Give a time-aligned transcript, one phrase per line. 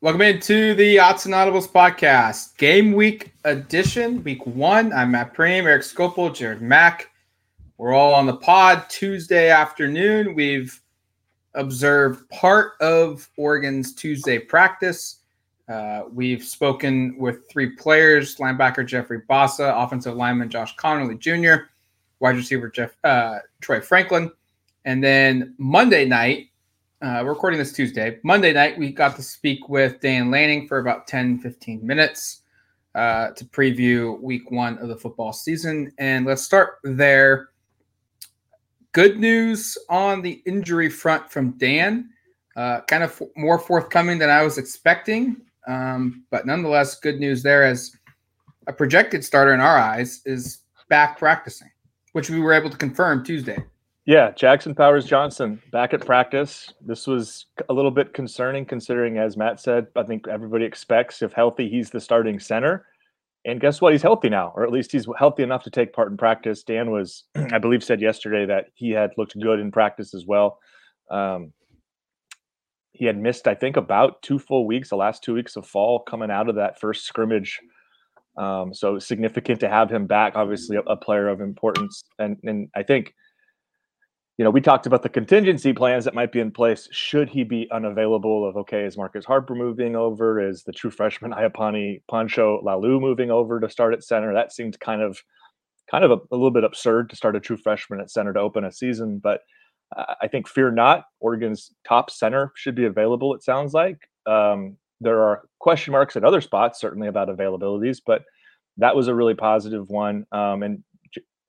[0.00, 4.92] Welcome into the Odds and Audibles podcast, game week edition, week one.
[4.92, 7.10] I'm Matt Prehm, Eric Skopil, Jared Mack.
[7.78, 10.36] We're all on the pod Tuesday afternoon.
[10.36, 10.80] We've
[11.54, 15.22] observed part of Oregon's Tuesday practice.
[15.68, 21.64] Uh, we've spoken with three players linebacker Jeffrey Bassa, offensive lineman Josh Conerly Jr.,
[22.20, 24.30] wide receiver Jeff uh, Troy Franklin.
[24.84, 26.47] And then Monday night,
[27.00, 28.18] uh, we're recording this Tuesday.
[28.24, 32.42] Monday night, we got to speak with Dan Lanning for about 10, 15 minutes
[32.96, 35.92] uh, to preview week one of the football season.
[35.98, 37.50] And let's start there.
[38.92, 42.10] Good news on the injury front from Dan.
[42.56, 45.36] Uh, kind of f- more forthcoming than I was expecting.
[45.68, 47.92] Um, but nonetheless, good news there as
[48.66, 51.70] a projected starter in our eyes is back practicing,
[52.12, 53.58] which we were able to confirm Tuesday.
[54.08, 56.72] Yeah, Jackson Powers Johnson back at practice.
[56.80, 61.34] This was a little bit concerning considering, as Matt said, I think everybody expects if
[61.34, 62.86] healthy, he's the starting center.
[63.44, 63.92] And guess what?
[63.92, 66.62] He's healthy now, or at least he's healthy enough to take part in practice.
[66.62, 70.58] Dan was, I believe, said yesterday that he had looked good in practice as well.
[71.10, 71.52] Um,
[72.92, 76.00] he had missed, I think, about two full weeks, the last two weeks of fall
[76.00, 77.60] coming out of that first scrimmage.
[78.38, 82.04] Um, so significant to have him back, obviously, a, a player of importance.
[82.18, 83.14] And, and I think–
[84.38, 87.42] you know, we talked about the contingency plans that might be in place should he
[87.42, 88.48] be unavailable.
[88.48, 90.40] Of okay, is Marcus Harper moving over?
[90.40, 94.32] Is the true freshman Iapani Pancho Lalu moving over to start at center?
[94.32, 95.20] That seemed kind of,
[95.90, 98.38] kind of a, a, little bit absurd to start a true freshman at center to
[98.38, 99.18] open a season.
[99.18, 99.40] But
[99.96, 103.34] uh, I think fear not, Oregon's top center should be available.
[103.34, 108.22] It sounds like um, there are question marks at other spots, certainly about availabilities, but
[108.76, 110.26] that was a really positive one.
[110.30, 110.84] Um, and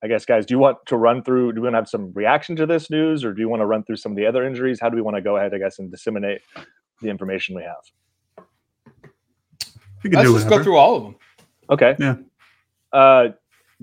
[0.01, 1.53] I guess, guys, do you want to run through?
[1.53, 3.65] Do we want to have some reaction to this news, or do you want to
[3.65, 4.79] run through some of the other injuries?
[4.79, 6.41] How do we want to go ahead, I guess, and disseminate
[7.01, 8.45] the information we have?
[10.03, 11.15] We can Let's just go through all of them.
[11.69, 11.95] Okay.
[11.99, 12.15] Yeah.
[12.93, 13.29] Uh,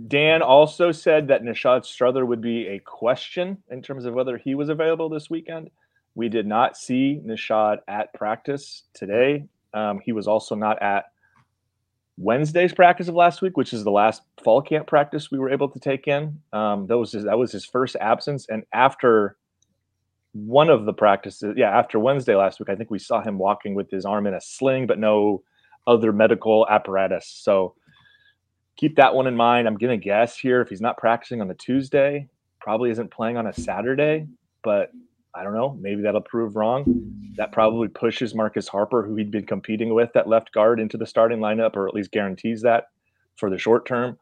[0.08, 4.54] Dan also said that Nishad Strother would be a question in terms of whether he
[4.54, 5.70] was available this weekend.
[6.14, 9.46] We did not see Nishad at practice today.
[9.74, 11.06] Um, he was also not at
[12.18, 15.68] Wednesday's practice of last week, which is the last fall camp practice we were able
[15.68, 16.40] to take in.
[16.52, 19.36] Um, that was his, that was his first absence, and after
[20.32, 23.74] one of the practices, yeah, after Wednesday last week, I think we saw him walking
[23.74, 25.42] with his arm in a sling, but no
[25.86, 27.26] other medical apparatus.
[27.26, 27.74] So
[28.76, 29.66] keep that one in mind.
[29.66, 32.28] I'm gonna guess here if he's not practicing on a Tuesday,
[32.60, 34.26] probably isn't playing on a Saturday,
[34.62, 34.90] but
[35.36, 35.76] I don't know.
[35.80, 36.84] Maybe that'll prove wrong.
[37.36, 41.06] That probably pushes Marcus Harper, who he'd been competing with at left guard, into the
[41.06, 42.84] starting lineup, or at least guarantees that
[43.36, 44.18] for the short term.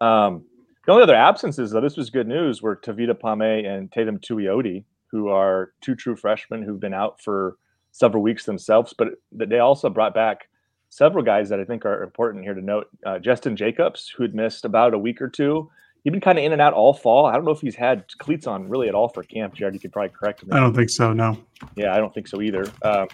[0.00, 0.44] Um,
[0.86, 4.84] the only other absences, though, this was good news, were Tavita Pame and Tatum Tuioti,
[5.10, 7.56] who are two true freshmen who've been out for
[7.92, 10.48] several weeks themselves, but they also brought back
[10.88, 12.88] several guys that I think are important here to note.
[13.04, 15.70] Uh, Justin Jacobs, who had missed about a week or two,
[16.02, 17.26] he's been kind of in and out all fall.
[17.26, 19.54] I don't know if he's had cleats on really at all for camp.
[19.54, 20.52] Jared, you could probably correct me.
[20.52, 21.12] I don't think so.
[21.12, 21.38] No.
[21.76, 22.66] Yeah, I don't think so either.
[22.82, 23.08] Um,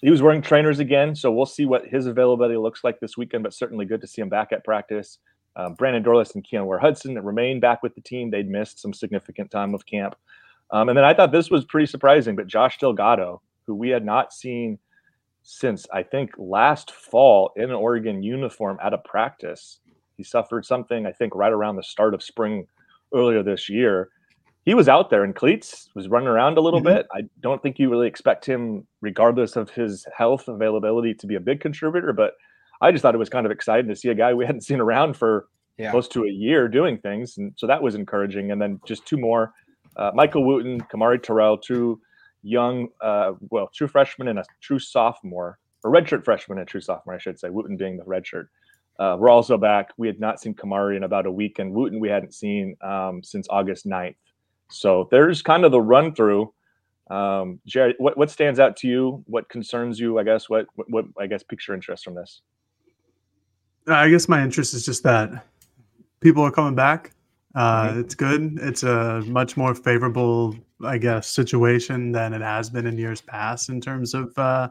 [0.00, 3.44] he was wearing trainers again, so we'll see what his availability looks like this weekend.
[3.44, 5.18] But certainly good to see him back at practice.
[5.54, 8.30] Um, Brandon Dorlus and Keon Ware Hudson remain back with the team.
[8.30, 10.16] They'd missed some significant time of camp.
[10.70, 14.04] Um, and then I thought this was pretty surprising, but Josh Delgado, who we had
[14.04, 14.78] not seen
[15.42, 19.80] since I think last fall in an Oregon uniform at a practice,
[20.16, 22.66] he suffered something, I think, right around the start of spring
[23.14, 24.10] earlier this year.
[24.64, 26.96] He was out there in cleats, was running around a little mm-hmm.
[26.96, 27.06] bit.
[27.12, 31.40] I don't think you really expect him, regardless of his health availability, to be a
[31.40, 32.12] big contributor.
[32.12, 32.34] But
[32.80, 34.80] I just thought it was kind of exciting to see a guy we hadn't seen
[34.80, 35.46] around for
[35.78, 35.90] yeah.
[35.90, 37.38] close to a year doing things.
[37.38, 38.52] And so that was encouraging.
[38.52, 39.52] And then just two more
[39.96, 42.00] uh, Michael Wooten, Kamari Terrell, two
[42.42, 47.14] young, uh, well, true freshman and a true sophomore, a redshirt freshman and true sophomore,
[47.14, 48.46] I should say, Wooten being the redshirt.
[48.98, 49.90] Uh, we're also back.
[49.96, 53.22] We had not seen Kamari in about a week, and Wooten we hadn't seen um,
[53.22, 54.16] since August 9th.
[54.70, 56.52] So there's kind of the run through.
[57.10, 59.24] Um, Jared, what, what stands out to you?
[59.26, 60.18] What concerns you?
[60.18, 62.42] I guess what, what, what I guess piques your interest from this.
[63.86, 65.44] I guess my interest is just that
[66.20, 67.12] people are coming back.
[67.54, 68.00] Uh, mm-hmm.
[68.00, 68.58] It's good.
[68.62, 70.54] It's a much more favorable,
[70.84, 74.68] I guess, situation than it has been in years past in terms of uh,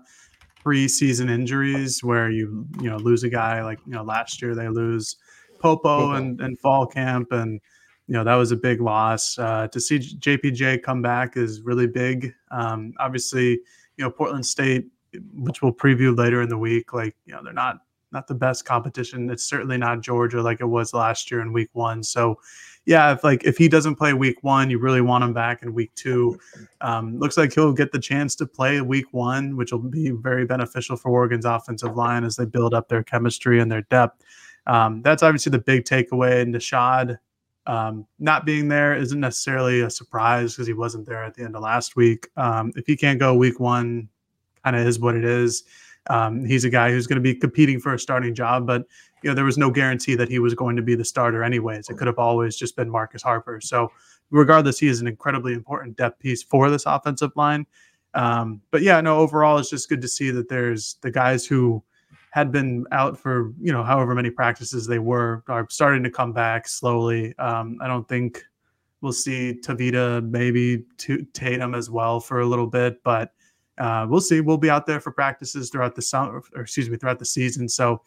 [0.63, 4.69] preseason injuries where you you know lose a guy like you know last year they
[4.69, 5.17] lose
[5.59, 7.59] Popo and, and fall camp and
[8.07, 9.37] you know that was a big loss.
[9.37, 12.33] Uh, to see JPJ come back is really big.
[12.51, 13.51] Um, obviously,
[13.97, 14.87] you know Portland State,
[15.33, 17.77] which we'll preview later in the week, like you know they're not
[18.11, 19.29] not the best competition.
[19.29, 22.03] It's certainly not Georgia like it was last year in Week One.
[22.03, 22.35] So,
[22.85, 25.73] yeah, if like if he doesn't play Week One, you really want him back in
[25.73, 26.39] Week Two.
[26.81, 30.45] Um, looks like he'll get the chance to play Week One, which will be very
[30.45, 34.23] beneficial for Oregon's offensive line as they build up their chemistry and their depth.
[34.67, 36.41] Um, that's obviously the big takeaway.
[36.41, 37.17] And Nishad
[37.67, 41.55] um, not being there isn't necessarily a surprise because he wasn't there at the end
[41.55, 42.27] of last week.
[42.37, 44.09] Um, if he can't go week one,
[44.63, 45.63] kind of is what it is.
[46.09, 48.85] Um, he's a guy who's going to be competing for a starting job, but
[49.23, 51.89] you know there was no guarantee that he was going to be the starter anyways.
[51.89, 53.61] It could have always just been Marcus Harper.
[53.61, 53.91] So
[54.29, 57.65] regardless, he is an incredibly important depth piece for this offensive line.
[58.13, 61.83] Um, but yeah, no, overall, it's just good to see that there's the guys who
[62.31, 66.33] had been out for you know however many practices they were are starting to come
[66.33, 67.37] back slowly.
[67.37, 68.43] Um, I don't think
[69.01, 73.33] we'll see Tavita maybe to Tatum as well for a little bit, but
[73.77, 74.41] uh, we'll see.
[74.41, 77.67] We'll be out there for practices throughout the summer, or excuse me, throughout the season.
[77.67, 78.01] So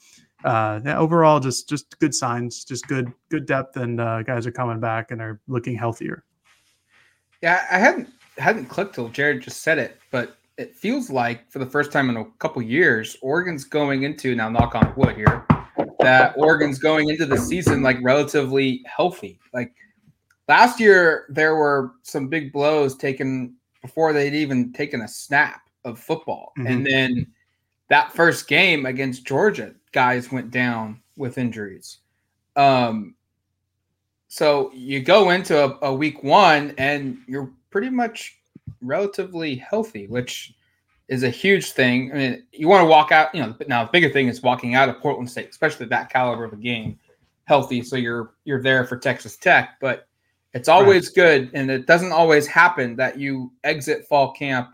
[0.45, 4.53] uh, yeah, overall, just just good signs, just good good depth, and uh, guys are
[4.53, 6.25] coming back and are looking healthier.
[7.43, 8.09] Yeah, I hadn't
[8.39, 12.11] hadn't clicked till Jared just said it, but it feels like for the first time
[12.11, 15.47] in a couple years, Oregon's going into now knock on wood here,
[16.01, 19.41] that Oregon's going into the season like relatively healthy.
[19.53, 19.73] Like
[20.49, 25.99] last year, there were some big blows taken before they'd even taken a snap of
[25.99, 26.53] football.
[26.59, 26.67] Mm-hmm.
[26.67, 27.27] And then
[27.89, 31.99] that first game against Georgia, guys went down with injuries.
[32.57, 33.15] Um,
[34.29, 38.37] so you go into a, a week one and you're pretty much
[38.83, 40.53] relatively healthy, which
[41.09, 42.11] is a huge thing.
[42.13, 44.43] I mean, you want to walk out, you know, but now the bigger thing is
[44.43, 46.99] walking out of Portland State, especially that caliber of a game,
[47.45, 47.83] healthy.
[47.83, 50.09] So you're you're there for Texas Tech, but
[50.53, 51.15] it's always right.
[51.15, 54.71] good, and it doesn't always happen that you exit fall camp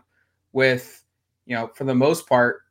[0.53, 1.03] with,
[1.45, 2.61] you know, for the most part,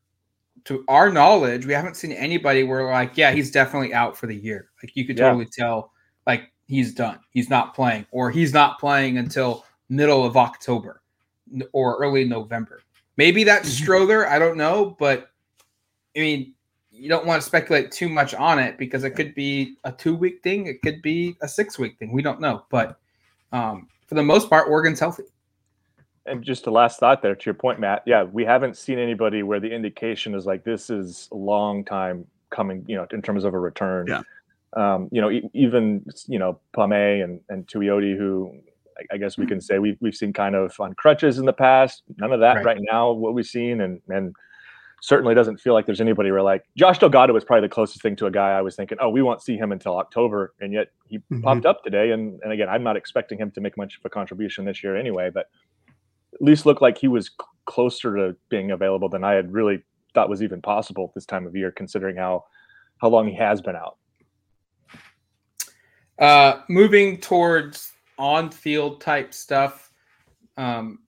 [0.65, 4.37] to our knowledge, we haven't seen anybody where like, yeah, he's definitely out for the
[4.37, 4.71] year.
[4.83, 5.29] Like you could yeah.
[5.29, 5.93] totally tell,
[6.27, 11.03] like he's done, he's not playing, or he's not playing until middle of October
[11.73, 12.83] or early November.
[13.17, 13.85] Maybe that's mm-hmm.
[13.85, 14.27] Strother.
[14.27, 15.31] I don't know, but
[16.17, 16.55] I mean,
[16.91, 20.15] you don't want to speculate too much on it because it could be a two
[20.15, 20.67] week thing.
[20.67, 22.13] It could be a six week thing.
[22.13, 22.99] We don't know, but
[23.53, 25.25] um, for the most part, Oregon's healthy.
[26.27, 28.03] And just a last thought there to your point, Matt.
[28.07, 32.27] Yeah, we haven't seen anybody where the indication is like this is a long time
[32.51, 32.85] coming.
[32.87, 34.07] You know, in terms of a return.
[34.07, 34.23] Yeah.
[34.77, 38.55] Um, you know, e- even you know Pame and and Tuioti, who
[39.11, 42.03] I guess we can say we've we've seen kind of on crutches in the past.
[42.19, 43.13] None of that right, right now.
[43.13, 44.35] What we've seen, and and
[45.01, 48.17] certainly doesn't feel like there's anybody where like Josh Delgado was probably the closest thing
[48.17, 50.89] to a guy I was thinking, oh, we won't see him until October, and yet
[51.09, 51.41] he mm-hmm.
[51.41, 52.11] popped up today.
[52.11, 54.97] And and again, I'm not expecting him to make much of a contribution this year
[54.97, 55.49] anyway, but
[56.35, 57.31] at least looked like he was
[57.67, 59.83] closer to being available than I had really
[60.15, 62.45] thought was even possible at this time of year, considering how
[63.01, 63.97] how long he has been out.
[66.19, 69.91] Uh, moving towards on field type stuff.
[70.59, 70.99] Um,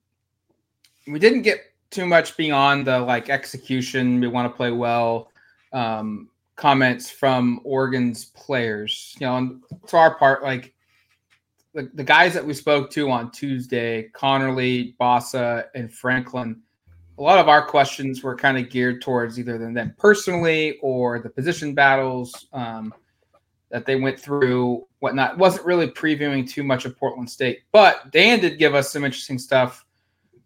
[1.07, 1.59] we didn't get
[1.91, 4.19] too much beyond the like execution.
[4.19, 5.29] We want to play well.
[5.71, 9.15] Um, comments from Oregon's players.
[9.19, 10.72] You know, and to our part, like
[11.73, 16.61] the, the guys that we spoke to on Tuesday, Conerly, Bassa, and Franklin.
[17.17, 21.29] A lot of our questions were kind of geared towards either them personally or the
[21.29, 22.47] position battles.
[22.53, 22.93] Um,
[23.73, 25.35] that they went through, whatnot.
[25.39, 29.39] Wasn't really previewing too much of Portland State, but Dan did give us some interesting
[29.39, 29.83] stuff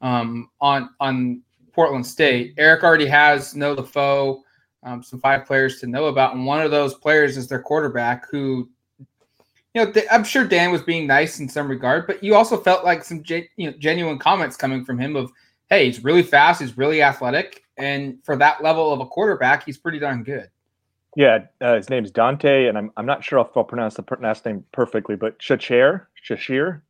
[0.02, 1.42] um, on on
[1.74, 2.54] Portland State.
[2.58, 4.44] Eric already has know the foe,
[4.84, 8.30] um, some five players to know about, and one of those players is their quarterback,
[8.31, 8.69] who,
[9.78, 12.84] you know, I'm sure Dan was being nice in some regard, but you also felt
[12.84, 15.31] like some you know genuine comments coming from him of,
[15.69, 19.78] hey, he's really fast, he's really athletic, and for that level of a quarterback, he's
[19.78, 20.50] pretty darn good.
[21.16, 24.46] Yeah, uh, his name's Dante, and I'm I'm not sure if I'll pronounce the last
[24.46, 26.81] name perfectly, but Shachir, Shashir.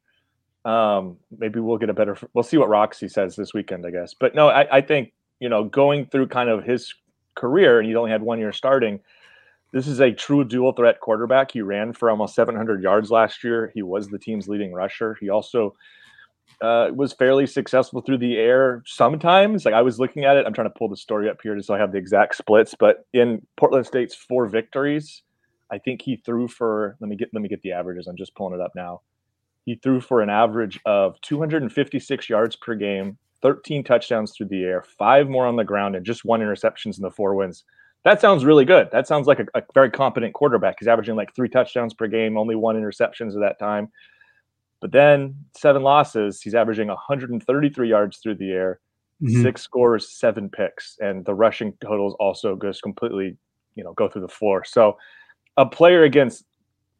[0.63, 2.17] Um, maybe we'll get a better.
[2.33, 4.13] We'll see what Roxy says this weekend, I guess.
[4.13, 6.93] But no, I, I think you know going through kind of his
[7.35, 9.01] career, and he only had one year starting.
[9.73, 11.51] This is a true dual threat quarterback.
[11.51, 13.71] He ran for almost 700 yards last year.
[13.73, 15.17] He was the team's leading rusher.
[15.19, 15.75] He also
[16.61, 19.65] uh, was fairly successful through the air sometimes.
[19.65, 21.67] Like I was looking at it, I'm trying to pull the story up here just
[21.67, 22.75] so I have the exact splits.
[22.77, 25.23] But in Portland State's four victories,
[25.69, 28.07] I think he threw for let me get let me get the averages.
[28.07, 29.01] I'm just pulling it up now.
[29.65, 34.81] He threw for an average of 256 yards per game, 13 touchdowns through the air,
[34.97, 37.65] five more on the ground, and just one interceptions in the four wins.
[38.07, 38.87] That sounds really good.
[38.93, 40.77] That sounds like a, a very competent quarterback.
[40.79, 43.91] He's averaging like three touchdowns per game, only one interceptions at that time.
[44.79, 48.79] But then seven losses, he's averaging 133 yards through the air,
[49.21, 49.41] mm-hmm.
[49.41, 53.35] six scores, seven picks, and the rushing totals also goes completely
[53.75, 54.63] you know go through the floor.
[54.63, 54.97] So
[55.57, 56.45] a player against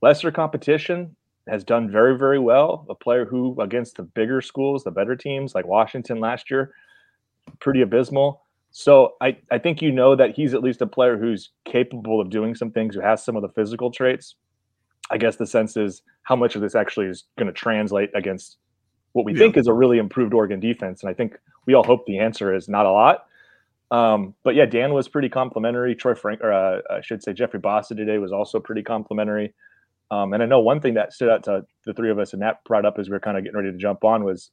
[0.01, 1.15] lesser competition
[1.47, 2.85] has done very very well.
[2.89, 6.73] A player who against the bigger schools, the better teams like Washington last year,
[7.61, 8.43] pretty abysmal.
[8.79, 12.29] So I, I think you know that he's at least a player who's capable of
[12.29, 14.35] doing some things, who has some of the physical traits.
[15.09, 18.57] I guess the sense is how much of this actually is going to translate against
[19.13, 19.39] what we yeah.
[19.39, 21.01] think is a really improved Oregon defense.
[21.01, 23.25] And I think we all hope the answer is not a lot.
[23.89, 25.95] Um, but yeah, Dan was pretty complimentary.
[25.95, 29.55] Troy Frank, or uh, I should say Jeffrey Bassa today was also pretty complimentary.
[30.11, 32.43] Um, and I know one thing that stood out to the three of us and
[32.43, 34.51] that brought up as we are kind of getting ready to jump on was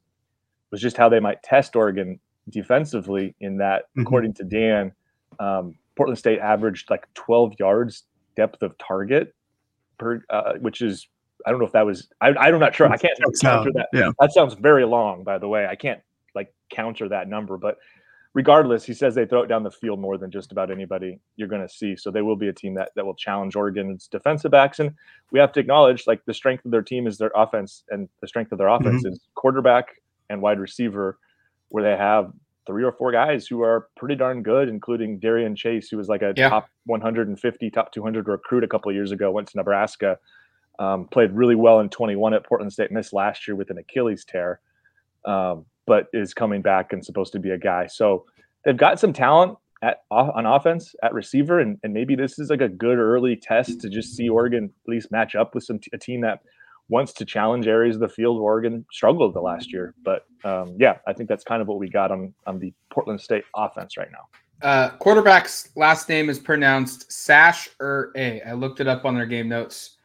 [0.71, 3.35] was just how they might test Oregon defensively.
[3.39, 4.01] In that, mm-hmm.
[4.01, 4.91] according to Dan,
[5.39, 8.03] um, Portland State averaged like 12 yards
[8.35, 9.33] depth of target
[9.97, 11.07] per, uh, which is
[11.45, 12.87] I don't know if that was I, I'm not sure.
[12.91, 13.89] I can't counter that.
[13.93, 14.11] Yeah.
[14.19, 15.67] That sounds very long, by the way.
[15.67, 16.01] I can't
[16.33, 17.77] like counter that number, but
[18.35, 21.47] regardless, he says they throw it down the field more than just about anybody you're
[21.47, 21.95] going to see.
[21.95, 24.79] So they will be a team that, that will challenge Oregon's defensive backs.
[24.79, 24.91] And
[25.31, 28.27] we have to acknowledge like the strength of their team is their offense, and the
[28.27, 29.13] strength of their offense mm-hmm.
[29.13, 29.87] is quarterback
[30.29, 31.17] and wide receiver,
[31.69, 32.31] where they have
[32.65, 36.21] three or four guys who are pretty darn good, including Darian Chase, who was like
[36.21, 36.49] a yeah.
[36.49, 40.17] top 150, top 200 recruit a couple of years ago, went to Nebraska,
[40.79, 44.25] um, played really well in 21 at Portland State, missed last year with an Achilles
[44.25, 44.59] tear.
[45.25, 47.87] Um, but is coming back and supposed to be a guy.
[47.87, 48.25] So
[48.63, 52.61] they've got some talent at on offense at receiver, and, and maybe this is like
[52.61, 55.97] a good early test to just see Oregon at least match up with some a
[55.97, 56.39] team that
[56.89, 59.93] wants to challenge areas of the field where Oregon struggled the last year.
[60.03, 63.19] But um, yeah, I think that's kind of what we got on on the Portland
[63.21, 64.27] State offense right now.
[64.61, 68.41] Uh, quarterback's last name is pronounced Sash or A.
[68.41, 69.97] I looked it up on their game notes.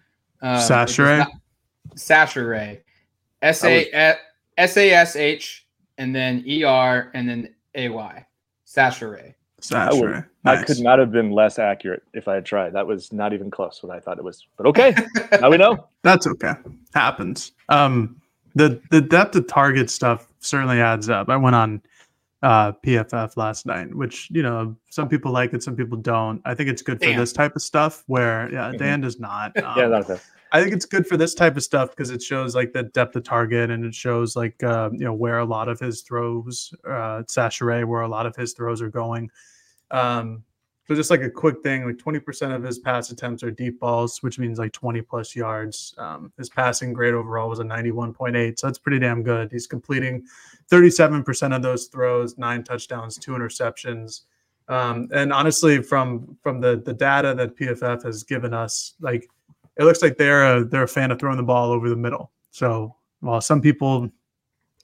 [0.43, 1.27] Um, Sashere.
[1.95, 2.81] Sashere.
[3.43, 4.19] S A
[4.59, 5.67] S A S H
[6.01, 8.27] and then ER, and then AY.
[9.62, 9.93] Sachere.
[9.93, 10.29] Sachere.
[10.45, 10.62] I, nice.
[10.62, 12.73] I could not have been less accurate if I had tried.
[12.73, 14.47] That was not even close what I thought it was.
[14.57, 14.95] But okay,
[15.40, 15.88] now we know.
[16.02, 16.55] That's okay.
[16.95, 17.52] Happens.
[17.69, 18.21] Um,
[18.55, 21.29] the the depth of target stuff certainly adds up.
[21.29, 21.83] I went on
[22.43, 26.40] uh, PFF last night, which you know some people like it, some people don't.
[26.45, 27.19] I think it's good for Damn.
[27.19, 28.05] this type of stuff.
[28.07, 28.79] Where yeah, mm-hmm.
[28.79, 29.57] Dan does not.
[29.62, 30.21] Um, yeah, that's it.
[30.52, 33.14] I think it's good for this type of stuff because it shows like the depth
[33.16, 36.75] of target and it shows like uh, you know where a lot of his throws,
[36.85, 39.30] uh, Sachere, where a lot of his throws are going.
[39.90, 40.42] Um,
[40.90, 44.25] so just like a quick thing, like 20% of his pass attempts are deep balls,
[44.25, 45.95] which means like 20 plus yards.
[45.99, 49.52] Um, his passing grade overall was a 91.8, so that's pretty damn good.
[49.52, 50.26] He's completing
[50.69, 54.23] 37% of those throws, nine touchdowns, two interceptions.
[54.66, 59.28] Um, and honestly, from from the the data that PFF has given us, like
[59.81, 62.31] it looks like they're a, they're a fan of throwing the ball over the middle.
[62.51, 64.11] So while some people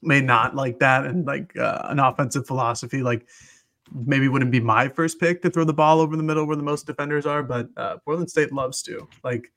[0.03, 3.27] may not like that and like uh, an offensive philosophy, like
[3.93, 6.63] maybe wouldn't be my first pick to throw the ball over the middle where the
[6.63, 9.07] most defenders are, but uh, Portland State loves to.
[9.23, 9.53] Like,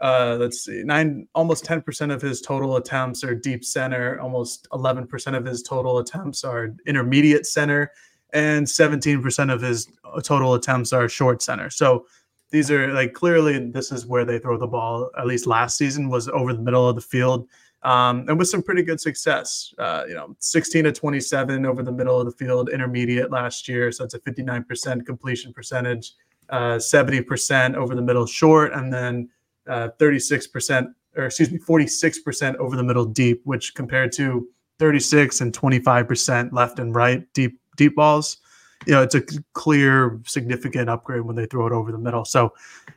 [0.00, 4.68] uh, let's see, nine almost ten percent of his total attempts are deep center, almost
[4.72, 7.92] eleven percent of his total attempts are intermediate center,
[8.32, 9.88] and seventeen percent of his
[10.22, 11.68] total attempts are short center.
[11.70, 12.06] So
[12.50, 15.10] these are like clearly this is where they throw the ball.
[15.18, 17.48] At least last season was over the middle of the field,
[17.82, 19.72] um, and with some pretty good success.
[19.78, 23.92] Uh, you know, 16 to 27 over the middle of the field, intermediate last year,
[23.92, 26.12] so it's a 59% completion percentage.
[26.50, 29.28] Uh, 70% over the middle short, and then
[29.66, 35.52] uh, 36% or excuse me, 46% over the middle deep, which compared to 36 and
[35.52, 38.38] 25% left and right deep deep balls
[38.86, 39.22] you know, it's a
[39.54, 42.24] clear, significant upgrade when they throw it over the middle.
[42.24, 42.52] So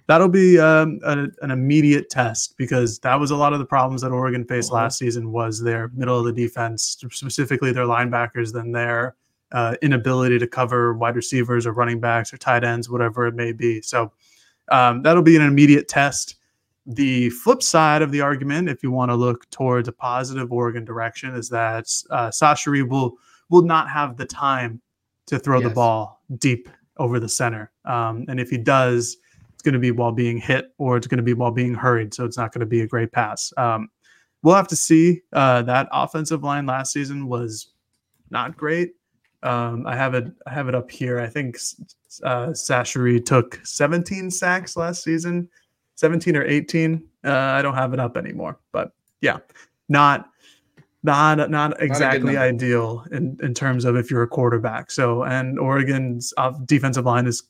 [0.08, 4.02] that'll be um, a, an immediate test because that was a lot of the problems
[4.02, 4.76] that Oregon faced mm-hmm.
[4.76, 9.16] last season was their middle of the defense, specifically their linebackers, than their
[9.52, 13.52] uh, inability to cover wide receivers or running backs or tight ends, whatever it may
[13.52, 13.82] be.
[13.82, 14.12] So
[14.72, 16.36] um, that'll be an immediate test.
[16.86, 20.86] The flip side of the argument, if you want to look towards a positive Oregon
[20.86, 22.32] direction, is that uh,
[22.88, 23.18] will
[23.50, 24.82] will not have the time
[25.28, 25.70] to throw yes.
[25.70, 27.72] the ball deep over the center.
[27.86, 29.18] Um, and if he does,
[29.54, 32.14] it's going to be while being hit or it's going to be while being hurried.
[32.14, 33.54] So it's not going to be a great pass.
[33.58, 33.90] Um,
[34.44, 35.22] we'll have to see.
[35.34, 37.72] Uh, that offensive line last season was
[38.30, 38.94] not great.
[39.44, 40.32] Um, I have it.
[40.46, 41.20] I have it up here.
[41.20, 41.58] I think
[42.24, 45.50] uh, Sacheri took 17 sacks last season,
[45.96, 47.04] 17 or 18.
[47.24, 49.38] Uh, I don't have it up anymore, but yeah,
[49.90, 50.31] not
[51.04, 54.92] not not exactly not ideal in, in terms of if you're a quarterback.
[54.92, 56.34] So and Oregon's
[56.66, 57.44] defensive line is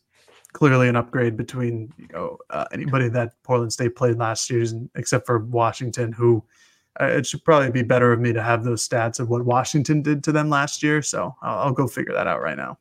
[0.54, 5.26] clearly an upgrade between you know uh, anybody that Portland State played last season, except
[5.26, 6.44] for Washington, who
[7.00, 10.02] uh, it should probably be better of me to have those stats of what Washington
[10.02, 11.02] did to them last year.
[11.02, 12.78] So I'll, I'll go figure that out right now.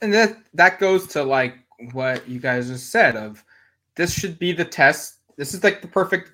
[0.00, 1.56] And that that goes to like
[1.92, 3.44] what you guys just said of
[3.96, 5.16] this should be the test.
[5.36, 6.32] This is like the perfect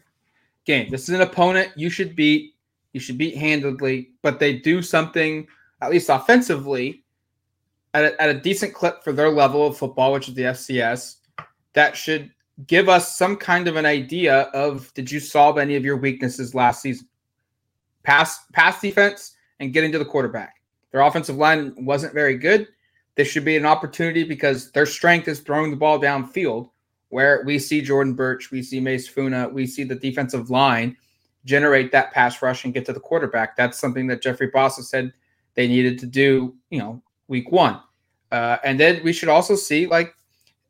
[0.64, 0.90] game.
[0.90, 2.54] This is an opponent you should beat.
[2.92, 5.46] You should beat handedly, but they do something
[5.80, 7.04] at least offensively
[7.94, 11.16] at a, at a decent clip for their level of football, which is the FCS.
[11.74, 12.30] That should
[12.66, 16.54] give us some kind of an idea of did you solve any of your weaknesses
[16.54, 17.08] last season?
[18.02, 20.56] Pass pass defense and getting to the quarterback.
[20.90, 22.68] Their offensive line wasn't very good.
[23.14, 26.70] This should be an opportunity because their strength is throwing the ball downfield,
[27.08, 30.96] where we see Jordan Burch, we see Mase Funa, we see the defensive line
[31.44, 33.56] generate that pass rush and get to the quarterback.
[33.56, 35.12] That's something that Jeffrey Bassa said
[35.54, 37.80] they needed to do, you know, week one.
[38.30, 40.14] Uh, and then we should also see like,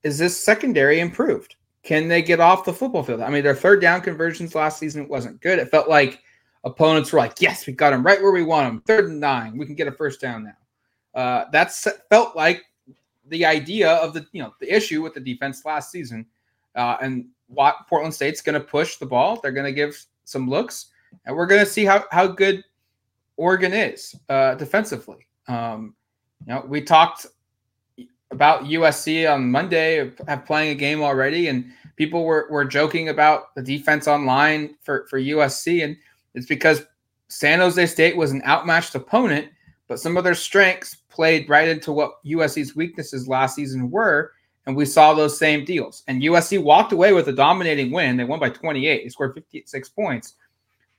[0.03, 1.57] is this secondary improved?
[1.83, 3.21] Can they get off the football field?
[3.21, 5.59] I mean, their third down conversions last season wasn't good.
[5.59, 6.23] It felt like
[6.65, 8.83] opponents were like, yes, we got them right where we want them.
[8.87, 11.21] Third and nine, we can get a first down now.
[11.21, 12.63] Uh, that's felt like
[13.29, 16.27] the idea of the you know the issue with the defense last season.
[16.75, 19.41] Uh, and what Portland State's going to push the ball.
[19.41, 20.87] They're going to give some looks,
[21.25, 22.63] and we're going to see how how good
[23.37, 25.27] Oregon is uh, defensively.
[25.47, 25.95] Um,
[26.47, 27.27] you know, we talked
[28.31, 33.55] about USC on Monday, have playing a game already, and people were, were joking about
[33.55, 35.85] the defense online for, for USC.
[35.85, 35.97] And
[36.35, 36.83] it's because
[37.29, 39.49] San Jose State was an outmatched opponent,
[39.89, 44.33] but some of their strengths played right into what USC's weaknesses last season were.
[44.69, 46.05] And we saw those same deals.
[46.09, 48.19] And USC walked away with a dominating win.
[48.19, 49.03] They won by 28.
[49.03, 50.35] They scored 56 points.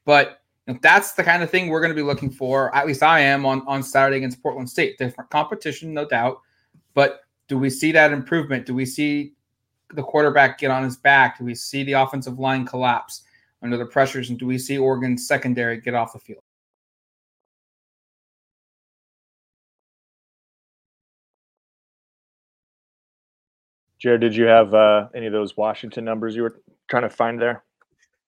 [0.05, 0.41] But
[0.81, 2.75] that's the kind of thing we're going to be looking for.
[2.75, 4.97] At least I am on, on Saturday against Portland State.
[4.97, 6.41] Different competition, no doubt.
[6.95, 8.65] But do we see that improvement?
[8.65, 9.33] Do we see
[9.93, 11.37] the quarterback get on his back?
[11.37, 13.21] Do we see the offensive line collapse
[13.61, 14.31] under the pressures?
[14.31, 16.41] And do we see Oregon's secondary get off the field?
[23.99, 27.41] Jared, did you have uh, any of those Washington numbers you were trying to find
[27.41, 27.63] there?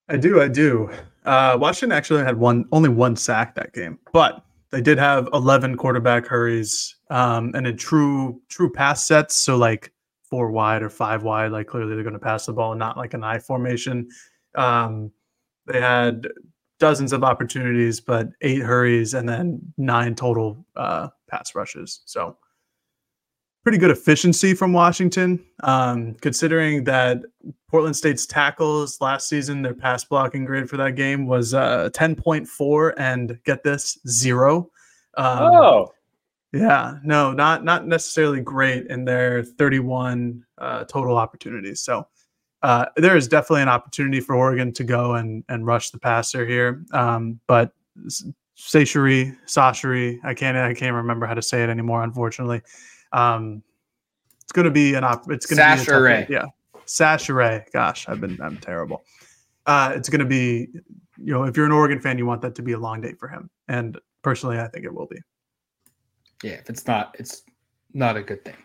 [0.09, 0.41] I do.
[0.41, 0.89] I do.
[1.25, 5.77] Uh, Washington actually had one, only one sack that game, but they did have 11
[5.77, 9.35] quarterback hurries um, and in true true pass sets.
[9.35, 12.71] So like four wide or five wide, like clearly they're going to pass the ball,
[12.71, 14.09] and not like an I formation.
[14.55, 15.11] Um,
[15.67, 16.27] they had
[16.79, 22.01] dozens of opportunities, but eight hurries and then nine total uh, pass rushes.
[22.05, 22.37] So
[23.63, 27.21] pretty good efficiency from Washington, um, considering that
[27.69, 32.93] Portland State's tackles last season, their pass blocking grade for that game was uh, 10.4,
[32.97, 34.69] and get this, zero.
[35.17, 35.93] Um, oh.
[36.53, 41.79] Yeah, no, not not necessarily great in their 31 uh, total opportunities.
[41.79, 42.07] So
[42.61, 46.45] uh, there is definitely an opportunity for Oregon to go and and rush the passer
[46.45, 46.83] here.
[46.91, 47.71] Um, but
[48.57, 52.61] Sashiri, Sashiri, I can't I can't remember how to say it anymore, unfortunately.
[53.13, 53.63] Um,
[54.41, 55.29] it's going to be an op.
[55.31, 56.45] It's going to be a tough, yeah.
[56.85, 59.03] Sasha Gosh, I've been I'm terrible.
[59.65, 60.67] Uh, it's going to be,
[61.17, 63.13] you know, if you're an Oregon fan, you want that to be a long day
[63.13, 63.49] for him.
[63.67, 65.17] And personally, I think it will be.
[66.43, 67.43] Yeah, if it's not, it's
[67.93, 68.55] not a good thing.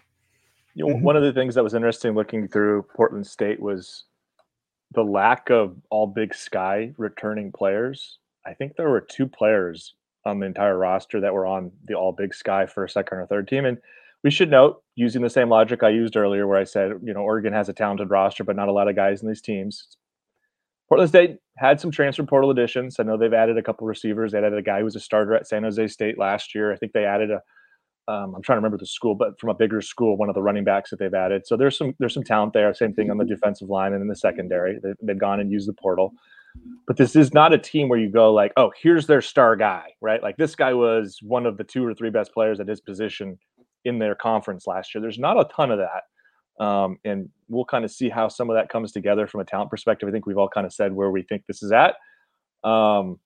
[0.75, 1.05] You know, mm-hmm.
[1.05, 4.05] one of the things that was interesting looking through Portland State was
[4.93, 8.19] the lack of all Big Sky returning players.
[8.45, 12.13] I think there were two players on the entire roster that were on the All
[12.13, 13.79] Big Sky for second or third team, and
[14.27, 17.21] we should note, using the same logic I used earlier, where I said, you know,
[17.21, 19.87] Oregon has a talented roster, but not a lot of guys in these teams.
[20.89, 22.97] Portland State had some transfer portal additions.
[22.99, 24.33] I know they've added a couple receivers.
[24.33, 26.73] They added a guy who was a starter at San Jose State last year.
[26.73, 27.41] I think they added a,
[28.13, 30.43] um, am trying to remember the school, but from a bigger school, one of the
[30.43, 31.47] running backs that they've added.
[31.47, 32.75] So there's some there's some talent there.
[32.75, 34.81] Same thing on the defensive line and in the secondary.
[34.83, 36.15] They've, they've gone and used the portal.
[36.89, 39.93] But this is not a team where you go like, oh, here's their star guy,
[40.01, 40.21] right?
[40.21, 43.39] Like this guy was one of the two or three best players at his position
[43.87, 45.01] in their conference last year.
[45.01, 46.65] There's not a ton of that.
[46.65, 49.71] Um, and we'll kind of see how some of that comes together from a talent
[49.71, 50.09] perspective.
[50.09, 51.97] I think we've all kind of said where we think this is at.
[52.65, 53.21] Um,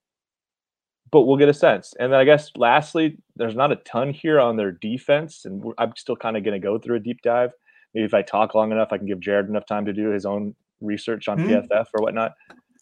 [1.10, 1.94] but we'll get a sense.
[1.98, 5.92] And then I guess lastly, there's not a ton here on their defense, and I'm
[5.96, 7.50] still kind of going to go through a deep dive.
[7.94, 10.24] Maybe if I talk long enough, I can give Jared enough time to do his
[10.24, 11.72] own research on mm-hmm.
[11.72, 12.34] PFF or whatnot.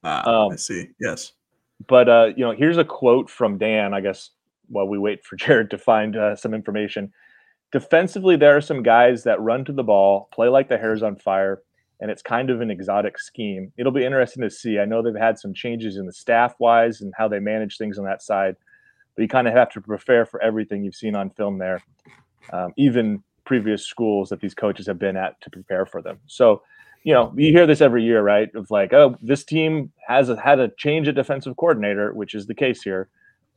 [0.05, 0.89] Ah, um, I see.
[1.01, 1.33] Yes.
[1.87, 3.95] But uh, you know, here's a quote from Dan.
[3.95, 4.31] I guess
[4.69, 7.13] while we wait for Jared to find uh, some information,
[7.73, 11.17] defensively, there are some guys that run to the ball, play like the hair's on
[11.17, 11.63] fire,
[12.01, 13.73] and it's kind of an exotic scheme.
[13.77, 14.79] It'll be interesting to see.
[14.79, 17.99] I know they've had some changes in the staff wise and how they manage things
[17.99, 18.57] on that side,
[19.15, 21.83] but you kind of have to prepare for everything you've seen on film there,
[22.53, 26.19] um, even previous schools that these coaches have been at to prepare for them.
[26.27, 26.63] So,
[27.03, 28.55] you know, you hear this every year, right?
[28.55, 32.47] Of like, oh, this team has a, had a change at defensive coordinator, which is
[32.47, 33.09] the case here.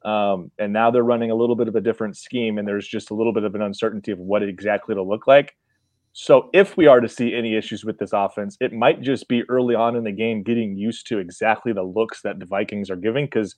[0.03, 3.11] Um, and now they're running a little bit of a different scheme, and there's just
[3.11, 5.55] a little bit of an uncertainty of what exactly it'll look like.
[6.13, 9.43] So if we are to see any issues with this offense, it might just be
[9.47, 12.97] early on in the game getting used to exactly the looks that the Vikings are
[12.97, 13.55] giving because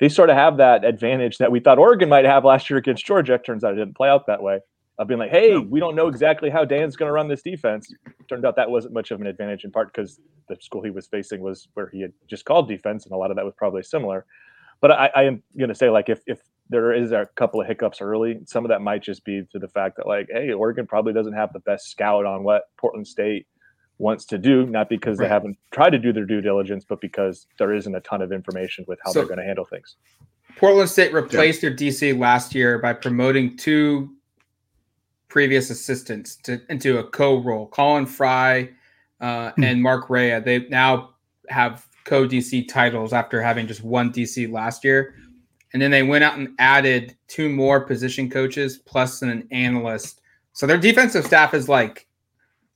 [0.00, 3.06] they sort of have that advantage that we thought Oregon might have last year against
[3.06, 3.34] Georgia.
[3.34, 4.60] It turns out it didn't play out that way.
[4.98, 7.88] Of being like, hey, we don't know exactly how Dan's going to run this defense.
[8.28, 11.06] Turned out that wasn't much of an advantage in part because the school he was
[11.06, 13.84] facing was where he had just called defense, and a lot of that was probably
[13.84, 14.26] similar.
[14.80, 17.66] But I, I am going to say, like, if if there is a couple of
[17.66, 18.40] hiccups early.
[18.46, 21.32] Some of that might just be to the fact that like, hey, Oregon probably doesn't
[21.32, 23.46] have the best scout on what Portland State
[23.98, 25.26] wants to do, not because right.
[25.26, 28.32] they haven't tried to do their due diligence, but because there isn't a ton of
[28.32, 29.96] information with how so, they're going to handle things.
[30.56, 31.70] Portland State replaced yeah.
[31.70, 34.10] their DC last year by promoting two
[35.28, 38.70] previous assistants to, into a co-role, Colin Fry
[39.20, 39.64] uh, hmm.
[39.64, 40.40] and Mark Rea.
[40.40, 41.14] They now
[41.48, 45.14] have co-DC titles after having just one DC last year.
[45.72, 50.22] And then they went out and added two more position coaches plus an analyst.
[50.54, 52.06] So their defensive staff is like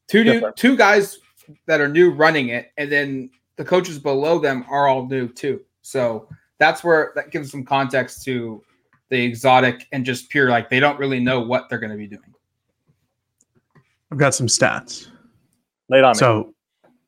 [0.08, 1.18] two new two guys
[1.66, 5.62] that are new running it, and then the coaches below them are all new too.
[5.80, 8.62] So that's where that gives some context to
[9.08, 12.06] the exotic and just pure like they don't really know what they're going to be
[12.06, 12.34] doing.
[14.10, 15.08] I've got some stats.
[15.88, 16.14] Late on.
[16.14, 16.52] So me.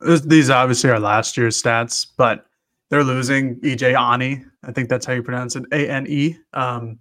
[0.05, 2.47] These obviously are last year's stats, but
[2.91, 4.45] they're losing EJ Ani.
[4.63, 5.65] I think that's how you pronounce it.
[5.73, 6.37] A N E.
[6.53, 6.99] Um,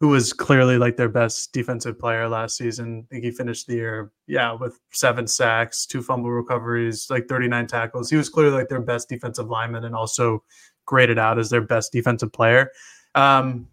[0.00, 3.06] who was clearly like their best defensive player last season.
[3.06, 7.66] I think he finished the year, yeah, with seven sacks, two fumble recoveries, like 39
[7.66, 8.10] tackles.
[8.10, 10.44] He was clearly like their best defensive lineman and also
[10.84, 12.70] graded out as their best defensive player.
[13.14, 13.68] Um,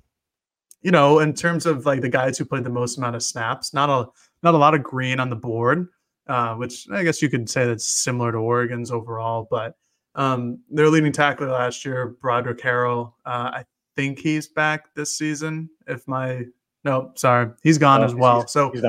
[0.82, 3.74] you know, in terms of like the guys who played the most amount of snaps,
[3.74, 4.10] not a
[4.44, 5.88] not a lot of green on the board,
[6.28, 9.76] uh, which I guess you could say that's similar to Oregon's overall, but
[10.16, 15.70] um, their leading tackler last year, Broderick Harrell, uh, I think he's back this season.
[15.88, 16.46] If my
[16.84, 18.42] no, sorry, he's gone oh, as well.
[18.42, 18.84] He's, so he's.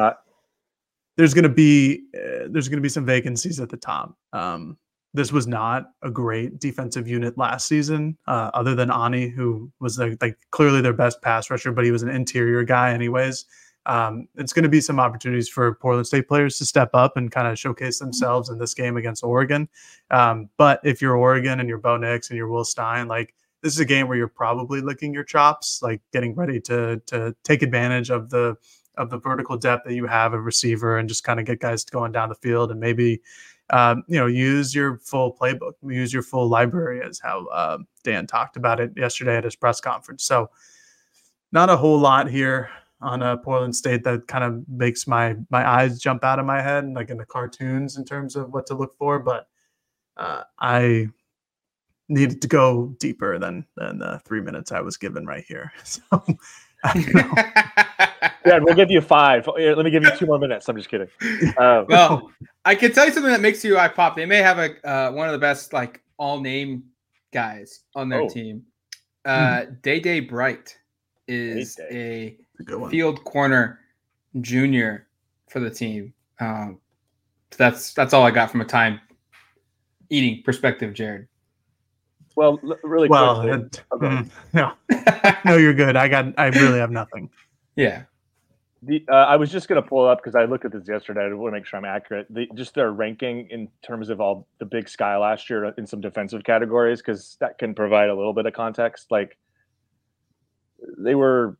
[1.16, 4.16] There's going to be uh, there's going to be some vacancies at the top.
[4.32, 4.76] Um,
[5.12, 9.96] this was not a great defensive unit last season, uh, other than Ani, who was
[9.96, 13.46] like, like clearly their best pass rusher, but he was an interior guy anyways
[13.86, 17.30] um, it's going to be some opportunities for Portland State players to step up and
[17.30, 19.68] kind of showcase themselves in this game against Oregon.
[20.10, 23.74] Um, but if you're Oregon and you're Bo Nix and you're Will Stein, like this
[23.74, 27.62] is a game where you're probably licking your chops, like getting ready to to take
[27.62, 28.56] advantage of the
[28.96, 31.84] of the vertical depth that you have a receiver and just kind of get guys
[31.84, 33.20] going down the field and maybe
[33.70, 38.26] um, you know use your full playbook, use your full library as how uh, Dan
[38.26, 40.24] talked about it yesterday at his press conference.
[40.24, 40.50] So
[41.52, 42.70] not a whole lot here
[43.04, 46.60] on a Portland State that kind of makes my my eyes jump out of my
[46.60, 49.18] head, like in the cartoons, in terms of what to look for.
[49.18, 49.46] But
[50.16, 51.08] uh, I
[52.08, 55.72] needed to go deeper than than the three minutes I was given right here.
[55.84, 56.02] So.
[58.44, 59.46] yeah, we'll give you five.
[59.46, 60.68] Let me give you two more minutes.
[60.68, 61.08] I'm just kidding.
[61.56, 62.30] Um, well,
[62.66, 64.16] I can tell you something that makes you eye pop.
[64.16, 66.84] They may have a uh, one of the best like all name
[67.32, 68.28] guys on their oh.
[68.28, 68.64] team.
[69.24, 69.72] Uh, hmm.
[69.82, 70.76] Day Day Bright
[71.26, 72.36] is Day-Day.
[72.38, 72.43] a
[72.90, 73.80] field corner
[74.40, 75.06] junior
[75.48, 76.12] for the team.
[76.40, 76.80] Um,
[77.56, 79.00] that's that's all I got from a time
[80.10, 81.28] eating perspective, Jared.
[82.36, 84.72] Well, really well, it, mm, no,
[85.44, 85.96] no, you're good.
[85.96, 87.30] I got, I really have nothing.
[87.76, 88.04] Yeah.
[88.82, 91.22] The, uh, I was just going to pull up because I looked at this yesterday.
[91.22, 92.28] I want to make sure I'm accurate.
[92.30, 96.00] The, just their ranking in terms of all the Big Sky last year in some
[96.00, 99.10] defensive categories, because that can provide a little bit of context.
[99.10, 99.36] Like
[100.98, 101.58] they were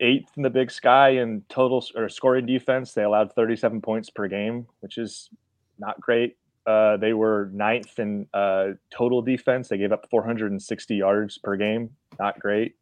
[0.00, 2.92] eighth in the Big Sky in total or scoring defense.
[2.92, 5.30] They allowed 37 points per game, which is
[5.78, 6.36] not great.
[6.66, 9.68] Uh, they were ninth in uh, total defense.
[9.68, 11.90] They gave up 460 yards per game.
[12.18, 12.74] Not great.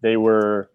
[0.00, 0.70] They were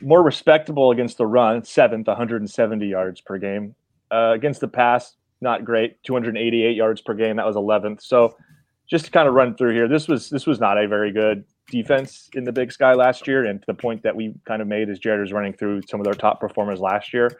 [0.00, 3.74] more respectable against the run, seventh, 170 yards per game.
[4.10, 7.36] Uh, against the pass, not great, 288 yards per game.
[7.36, 8.02] That was 11th.
[8.02, 8.36] So,
[8.88, 11.44] just to kind of run through here, this was this was not a very good
[11.70, 14.88] defense in the Big Sky last year, and the point that we kind of made
[14.88, 17.30] is Jared was running through some of their top performers last year.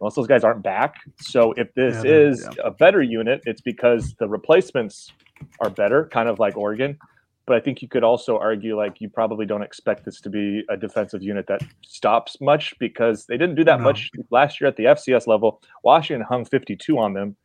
[0.00, 0.96] Most of those guys aren't back.
[1.20, 2.62] So if this yeah, is yeah.
[2.64, 5.12] a better unit, it's because the replacements
[5.60, 6.98] are better, kind of like Oregon.
[7.46, 10.62] But I think you could also argue like you probably don't expect this to be
[10.70, 13.84] a defensive unit that stops much because they didn't do that no.
[13.84, 15.60] much last year at the FCS level.
[15.82, 17.36] Washington hung 52 on them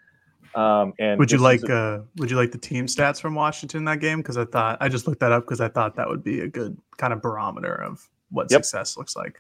[0.58, 3.86] um, and would you like a, uh, would you like the team stats from Washington
[3.86, 4.18] that game?
[4.18, 6.48] Because I thought I just looked that up because I thought that would be a
[6.48, 8.66] good kind of barometer of what yep.
[8.66, 9.40] success looks like.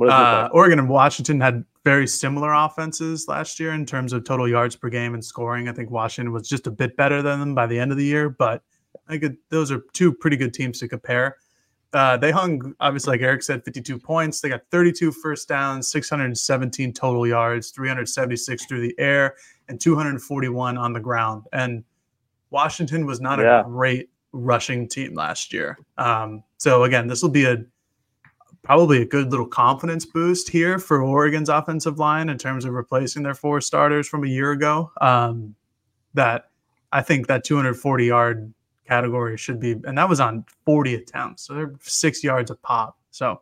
[0.00, 4.74] Uh, Oregon and Washington had very similar offenses last year in terms of total yards
[4.74, 5.68] per game and scoring.
[5.68, 8.04] I think Washington was just a bit better than them by the end of the
[8.04, 8.62] year, but
[9.08, 11.36] I think those are two pretty good teams to compare.
[11.92, 14.40] Uh, they hung, obviously, like Eric said, 52 points.
[14.40, 19.34] They got 32 first downs, 617 total yards, 376 through the air,
[19.68, 21.44] and 241 on the ground.
[21.52, 21.82] And
[22.50, 23.60] Washington was not Yeah.
[23.60, 25.78] a great rushing team last year.
[25.98, 27.64] Um, so again, this will be a
[28.62, 33.22] probably a good little confidence boost here for Oregon's offensive line in terms of replacing
[33.22, 34.92] their four starters from a year ago.
[35.00, 35.54] Um,
[36.14, 36.50] that
[36.92, 38.52] I think that 240 yard
[38.94, 42.98] category should be, and that was on 40 attempts, so they're six yards a pop.
[43.12, 43.40] So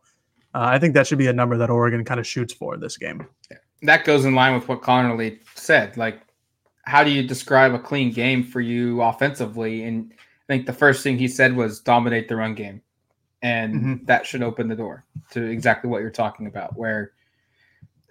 [0.54, 2.96] uh, I think that should be a number that Oregon kind of shoots for this
[2.98, 3.26] game.
[3.82, 5.96] that goes in line with what Conerly said.
[5.96, 6.20] Like,
[6.84, 9.84] how do you describe a clean game for you offensively?
[9.84, 12.82] And I think the first thing he said was dominate the run game.
[13.42, 14.06] And Mhm.
[14.06, 16.76] that should open the door to exactly what you're talking about.
[16.76, 17.12] Where,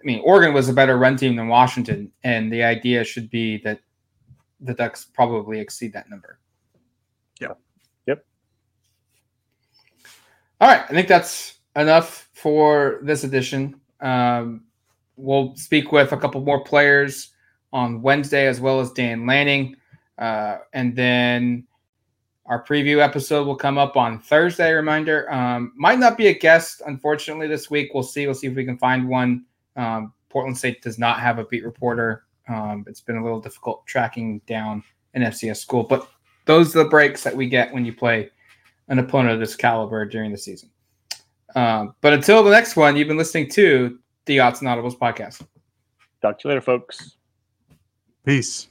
[0.00, 2.10] I mean, Oregon was a better run team than Washington.
[2.24, 3.80] And the idea should be that
[4.60, 6.38] the Ducks probably exceed that number.
[7.40, 7.54] Yeah.
[8.06, 8.24] Yep.
[10.60, 10.82] All right.
[10.82, 13.80] I think that's enough for this edition.
[14.00, 14.64] Um,
[15.16, 17.32] we'll speak with a couple more players
[17.72, 19.76] on Wednesday, as well as Dan Lanning.
[20.18, 21.64] Uh, and then
[22.46, 24.72] our preview episode will come up on Thursday.
[24.72, 27.92] Reminder um, might not be a guest, unfortunately, this week.
[27.94, 28.26] We'll see.
[28.26, 29.44] We'll see if we can find one.
[29.76, 32.24] Um, Portland State does not have a beat reporter.
[32.48, 34.82] Um, it's been a little difficult tracking down
[35.14, 36.08] an FCS school, but
[36.46, 38.30] those are the breaks that we get when you play
[38.88, 40.70] an opponent of this caliber during the season.
[41.54, 45.46] Um, but until the next one, you've been listening to the Odds and Audibles podcast.
[46.20, 47.16] Talk to you later, folks.
[48.24, 48.68] Peace.